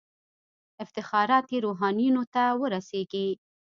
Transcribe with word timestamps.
افتخارات 0.83 1.45
یې 1.53 1.59
روحانیونو 1.65 2.23
ته 2.33 2.43
ورسیږي. 2.61 3.27